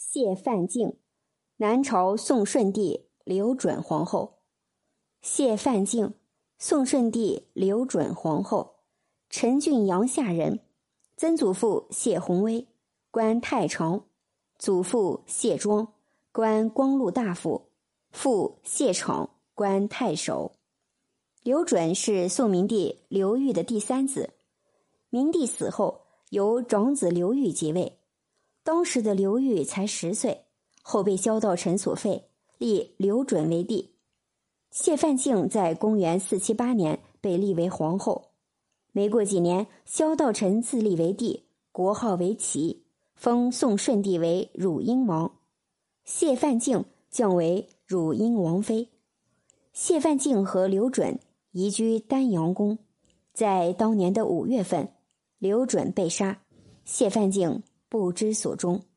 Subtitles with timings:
[0.00, 0.96] 谢范敬，
[1.56, 4.38] 南朝宋顺帝刘准皇后。
[5.22, 6.14] 谢范敬，
[6.56, 8.76] 宋顺帝刘准皇后，
[9.28, 10.60] 陈郡阳夏人，
[11.16, 12.68] 曾祖父谢宏威，
[13.10, 14.04] 官太常；
[14.56, 15.92] 祖父谢庄，
[16.30, 17.72] 官光禄大夫；
[18.12, 20.52] 父谢昶，官太守。
[21.42, 24.30] 刘准是宋明帝刘裕的第三子，
[25.10, 27.98] 明帝死后由长子刘裕即位。
[28.62, 30.44] 当时的刘裕才十岁，
[30.82, 32.28] 后被萧道成所废，
[32.58, 33.94] 立刘准为帝。
[34.70, 38.32] 谢范敬在公元四七八年被立为皇后。
[38.92, 45.38] 没过几年，萧道成自立为帝，国号为齐，封宋顺帝为汝阴王，
[46.04, 48.88] 谢范敬降为汝阴王妃。
[49.72, 51.20] 谢范敬和刘准
[51.52, 52.78] 移居丹阳宫，
[53.32, 54.92] 在当年的五月份，
[55.38, 56.42] 刘准被杀，
[56.84, 57.62] 谢范敬。
[57.88, 58.87] 不知所终。